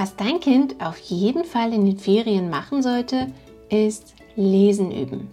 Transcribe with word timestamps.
Was 0.00 0.14
dein 0.14 0.38
Kind 0.38 0.76
auf 0.80 0.96
jeden 0.98 1.44
Fall 1.44 1.72
in 1.72 1.84
den 1.84 1.98
Ferien 1.98 2.50
machen 2.50 2.84
sollte, 2.84 3.32
ist 3.68 4.14
Lesen 4.36 4.92
üben. 4.92 5.28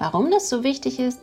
Warum 0.00 0.28
das 0.32 0.48
so 0.48 0.64
wichtig 0.64 0.98
ist 0.98 1.20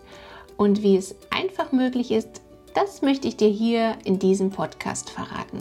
und 0.56 0.82
wie 0.82 0.96
es 0.96 1.14
einfach 1.30 1.74
möglich 1.74 2.10
ist, 2.10 2.42
das 2.74 3.02
möchte 3.02 3.28
ich 3.28 3.36
dir 3.36 3.50
hier 3.50 3.98
in 4.06 4.18
diesem 4.18 4.50
Podcast 4.50 5.10
verraten. 5.10 5.58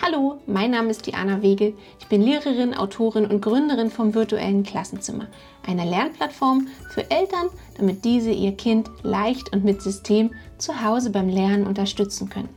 Hallo, 0.00 0.38
mein 0.46 0.70
Name 0.70 0.88
ist 0.88 1.04
Diana 1.04 1.42
Wegel. 1.42 1.74
Ich 2.00 2.06
bin 2.06 2.22
Lehrerin, 2.22 2.72
Autorin 2.72 3.26
und 3.26 3.42
Gründerin 3.42 3.90
vom 3.90 4.14
virtuellen 4.14 4.62
Klassenzimmer, 4.62 5.26
einer 5.66 5.84
Lernplattform 5.84 6.68
für 6.88 7.10
Eltern, 7.10 7.50
damit 7.76 8.02
diese 8.06 8.30
ihr 8.30 8.52
Kind 8.52 8.88
leicht 9.02 9.52
und 9.52 9.62
mit 9.62 9.82
System 9.82 10.30
zu 10.56 10.82
Hause 10.82 11.10
beim 11.10 11.28
Lernen 11.28 11.66
unterstützen 11.66 12.30
können. 12.30 12.48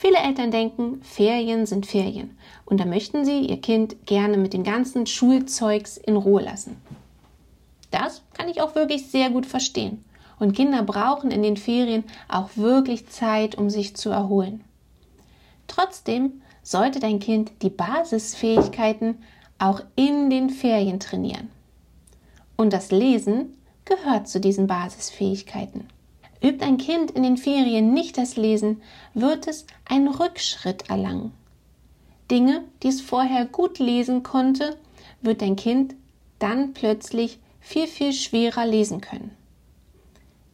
Viele 0.00 0.18
Eltern 0.18 0.52
denken, 0.52 1.02
Ferien 1.02 1.66
sind 1.66 1.84
Ferien 1.84 2.38
und 2.64 2.78
da 2.78 2.84
möchten 2.84 3.24
sie 3.24 3.40
ihr 3.40 3.60
Kind 3.60 4.06
gerne 4.06 4.36
mit 4.36 4.52
dem 4.52 4.62
ganzen 4.62 5.06
Schulzeugs 5.06 5.96
in 5.96 6.14
Ruhe 6.14 6.40
lassen. 6.40 6.76
Das 7.90 8.22
kann 8.32 8.48
ich 8.48 8.60
auch 8.60 8.76
wirklich 8.76 9.10
sehr 9.10 9.28
gut 9.30 9.44
verstehen. 9.44 10.04
Und 10.38 10.54
Kinder 10.54 10.84
brauchen 10.84 11.32
in 11.32 11.42
den 11.42 11.56
Ferien 11.56 12.04
auch 12.28 12.50
wirklich 12.54 13.08
Zeit, 13.08 13.56
um 13.58 13.70
sich 13.70 13.96
zu 13.96 14.10
erholen. 14.10 14.62
Trotzdem 15.66 16.42
sollte 16.62 17.00
dein 17.00 17.18
Kind 17.18 17.50
die 17.62 17.70
Basisfähigkeiten 17.70 19.16
auch 19.58 19.82
in 19.96 20.30
den 20.30 20.48
Ferien 20.48 21.00
trainieren. 21.00 21.50
Und 22.56 22.72
das 22.72 22.92
Lesen 22.92 23.56
gehört 23.84 24.28
zu 24.28 24.38
diesen 24.38 24.68
Basisfähigkeiten. 24.68 25.88
Übt 26.42 26.64
ein 26.64 26.78
Kind 26.78 27.10
in 27.10 27.22
den 27.22 27.36
Ferien 27.36 27.92
nicht 27.92 28.16
das 28.16 28.36
Lesen, 28.36 28.82
wird 29.14 29.46
es 29.46 29.66
einen 29.84 30.08
Rückschritt 30.08 30.88
erlangen. 30.88 31.32
Dinge, 32.30 32.64
die 32.82 32.88
es 32.88 33.00
vorher 33.00 33.46
gut 33.46 33.78
lesen 33.78 34.22
konnte, 34.22 34.76
wird 35.20 35.42
dein 35.42 35.56
Kind 35.56 35.94
dann 36.38 36.74
plötzlich 36.74 37.38
viel, 37.60 37.86
viel 37.86 38.12
schwerer 38.12 38.66
lesen 38.66 39.00
können. 39.00 39.30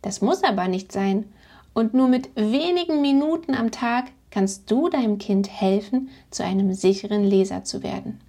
Das 0.02 0.20
muss 0.20 0.42
aber 0.42 0.68
nicht 0.68 0.92
sein. 0.92 1.32
Und 1.72 1.94
nur 1.94 2.08
mit 2.08 2.30
wenigen 2.36 3.00
Minuten 3.00 3.54
am 3.54 3.70
Tag 3.70 4.12
kannst 4.30 4.70
du 4.70 4.88
deinem 4.88 5.18
Kind 5.18 5.50
helfen, 5.50 6.10
zu 6.30 6.44
einem 6.44 6.72
sicheren 6.72 7.24
Leser 7.24 7.64
zu 7.64 7.82
werden. 7.82 8.20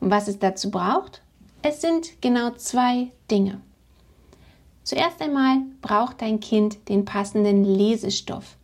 Und 0.00 0.10
was 0.10 0.28
es 0.28 0.38
dazu 0.38 0.70
braucht? 0.70 1.22
Es 1.62 1.80
sind 1.80 2.20
genau 2.20 2.50
zwei 2.50 3.08
Dinge. 3.30 3.60
Zuerst 4.86 5.20
einmal 5.20 5.62
braucht 5.82 6.22
dein 6.22 6.38
Kind 6.38 6.88
den 6.88 7.04
passenden 7.04 7.64
Lesestoff. 7.64 8.56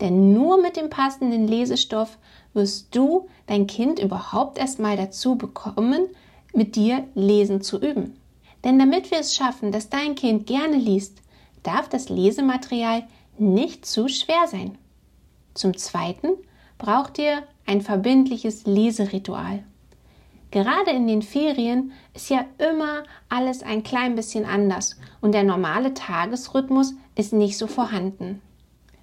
Denn 0.00 0.32
nur 0.32 0.60
mit 0.60 0.76
dem 0.76 0.90
passenden 0.90 1.46
Lesestoff 1.46 2.18
wirst 2.54 2.92
du 2.96 3.28
dein 3.46 3.68
Kind 3.68 4.00
überhaupt 4.00 4.58
erstmal 4.58 4.96
dazu 4.96 5.36
bekommen, 5.36 6.08
mit 6.52 6.74
dir 6.74 7.06
lesen 7.14 7.62
zu 7.62 7.80
üben. 7.80 8.16
Denn 8.64 8.80
damit 8.80 9.12
wir 9.12 9.20
es 9.20 9.36
schaffen, 9.36 9.70
dass 9.70 9.88
dein 9.88 10.16
Kind 10.16 10.48
gerne 10.48 10.76
liest, 10.76 11.22
darf 11.62 11.88
das 11.88 12.08
Lesematerial 12.08 13.04
nicht 13.38 13.86
zu 13.86 14.08
schwer 14.08 14.48
sein. 14.48 14.76
Zum 15.54 15.76
Zweiten 15.76 16.30
braucht 16.78 17.16
ihr 17.20 17.44
ein 17.64 17.80
verbindliches 17.80 18.66
Leseritual. 18.66 19.62
Gerade 20.54 20.92
in 20.92 21.08
den 21.08 21.22
Ferien 21.22 21.90
ist 22.14 22.30
ja 22.30 22.44
immer 22.58 23.02
alles 23.28 23.64
ein 23.64 23.82
klein 23.82 24.14
bisschen 24.14 24.44
anders 24.44 24.96
und 25.20 25.32
der 25.32 25.42
normale 25.42 25.94
Tagesrhythmus 25.94 26.94
ist 27.16 27.32
nicht 27.32 27.58
so 27.58 27.66
vorhanden. 27.66 28.40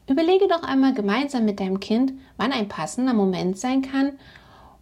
Überlege 0.07 0.47
doch 0.47 0.63
einmal 0.63 0.93
gemeinsam 0.93 1.43
mit 1.43 1.59
deinem 1.59 1.81
Kind, 1.81 2.13
wann 2.37 2.53
ein 2.53 2.69
passender 2.69 3.13
Moment 3.13 3.57
sein 3.57 3.81
kann, 3.81 4.13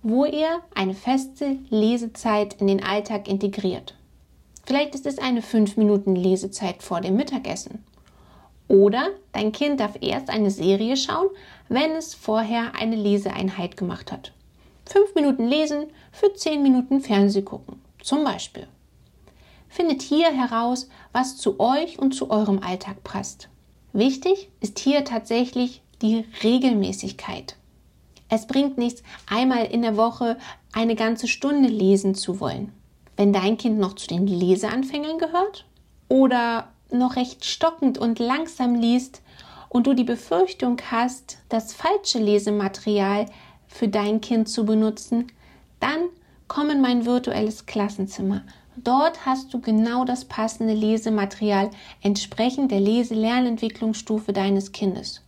wo 0.03 0.25
ihr 0.25 0.59
eine 0.75 0.93
feste 0.93 1.57
Lesezeit 1.71 2.61
in 2.61 2.67
den 2.67 2.83
Alltag 2.83 3.27
integriert. 3.27 3.95
Vielleicht 4.63 4.93
ist 4.93 5.07
es 5.07 5.17
eine 5.17 5.41
5 5.41 5.75
Minuten 5.75 6.15
Lesezeit 6.15 6.83
vor 6.83 7.01
dem 7.01 7.15
Mittagessen. 7.15 7.83
Oder 8.67 9.07
dein 9.31 9.53
Kind 9.53 9.79
darf 9.79 9.97
erst 10.01 10.29
eine 10.29 10.51
Serie 10.51 10.97
schauen, 10.97 11.29
wenn 11.67 11.93
es 11.93 12.13
vorher 12.13 12.73
eine 12.79 12.95
Leseeinheit 12.95 13.75
gemacht 13.75 14.11
hat. 14.11 14.33
Fünf 14.91 15.13
Minuten 15.13 15.47
lesen 15.47 15.85
für 16.11 16.33
zehn 16.33 16.63
Minuten 16.63 16.99
Fernseh 16.99 17.43
gucken, 17.43 17.79
zum 18.01 18.23
Beispiel. 18.23 18.67
Findet 19.67 20.01
hier 20.01 20.31
heraus, 20.31 20.89
was 21.11 21.37
zu 21.37 21.59
euch 21.59 21.99
und 21.99 22.15
zu 22.15 22.31
eurem 22.31 22.63
Alltag 22.63 23.03
passt. 23.03 23.49
Wichtig 23.93 24.49
ist 24.61 24.79
hier 24.79 25.05
tatsächlich 25.05 25.83
die 26.01 26.25
Regelmäßigkeit. 26.41 27.55
Es 28.29 28.47
bringt 28.47 28.79
nichts, 28.79 29.03
einmal 29.29 29.65
in 29.65 29.83
der 29.83 29.95
Woche 29.95 30.39
eine 30.73 30.95
ganze 30.95 31.27
Stunde 31.27 31.69
lesen 31.69 32.15
zu 32.15 32.39
wollen. 32.39 32.73
Wenn 33.15 33.31
dein 33.31 33.57
Kind 33.57 33.77
noch 33.77 33.93
zu 33.93 34.07
den 34.07 34.25
Leseanfängern 34.25 35.19
gehört 35.19 35.65
oder 36.07 36.69
noch 36.89 37.15
recht 37.15 37.45
stockend 37.45 37.99
und 37.99 38.17
langsam 38.17 38.73
liest 38.73 39.21
und 39.69 39.85
du 39.85 39.93
die 39.93 40.03
Befürchtung 40.03 40.77
hast, 40.89 41.37
das 41.47 41.73
falsche 41.73 42.17
Lesematerial 42.17 43.27
für 43.69 43.87
dein 43.87 44.19
Kind 44.19 44.49
zu 44.49 44.65
benutzen, 44.65 45.31
dann 45.79 46.09
komm 46.47 46.69
in 46.71 46.81
mein 46.81 47.05
virtuelles 47.05 47.65
Klassenzimmer. 47.65 48.41
Dort 48.75 49.25
hast 49.25 49.53
du 49.53 49.61
genau 49.61 50.03
das 50.03 50.25
passende 50.25 50.73
Lesematerial 50.73 51.69
entsprechend 52.01 52.71
der 52.71 52.79
Lese-Lernentwicklungsstufe 52.79 54.33
deines 54.33 54.71
Kindes. 54.71 55.21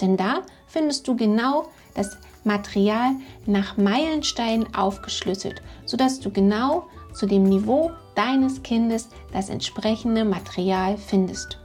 Denn 0.00 0.16
da 0.16 0.42
findest 0.66 1.06
du 1.08 1.16
genau 1.16 1.68
das 1.94 2.16
Material 2.44 3.12
nach 3.46 3.76
Meilensteinen 3.76 4.74
aufgeschlüsselt, 4.74 5.62
sodass 5.86 6.20
du 6.20 6.30
genau 6.30 6.84
zu 7.14 7.26
dem 7.26 7.44
Niveau 7.44 7.92
deines 8.14 8.62
Kindes 8.62 9.08
das 9.32 9.48
entsprechende 9.48 10.24
Material 10.24 10.96
findest. 10.98 11.58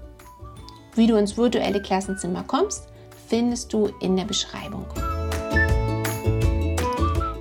Wie 0.96 1.08
du 1.08 1.16
ins 1.16 1.38
virtuelle 1.38 1.82
Klassenzimmer 1.82 2.44
kommst, 2.44 2.88
findest 3.28 3.74
du 3.74 3.90
in 4.00 4.16
der 4.16 4.26
Beschreibung. 4.26 4.86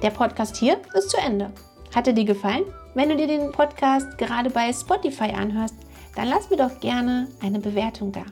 Der 0.03 0.11
Podcast 0.11 0.57
hier 0.57 0.79
ist 0.95 1.11
zu 1.11 1.19
Ende. 1.19 1.51
Hat 1.95 2.07
er 2.07 2.13
dir 2.13 2.25
gefallen? 2.25 2.65
Wenn 2.95 3.09
du 3.09 3.17
dir 3.17 3.27
den 3.27 3.53
Podcast 3.53 4.17
gerade 4.17 4.49
bei 4.49 4.73
Spotify 4.73 5.33
anhörst, 5.33 5.75
dann 6.17 6.29
lass 6.29 6.49
mir 6.51 6.57
doch 6.57 6.81
gerne 6.81 7.29
eine 7.43 7.59
Bewertung 7.59 8.13
da. 8.13 8.25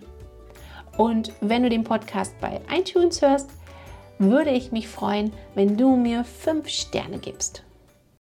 Und 0.97 1.33
wenn 1.41 1.63
du 1.63 1.69
den 1.69 1.85
Podcast 1.85 2.35
bei 2.41 2.61
iTunes 2.75 3.21
hörst, 3.21 3.51
würde 4.19 4.51
ich 4.51 4.73
mich 4.73 4.89
freuen, 4.89 5.33
wenn 5.55 5.77
du 5.77 5.97
mir 5.97 6.25
5 6.25 6.69
Sterne 6.69 7.19
gibst. 7.19 7.66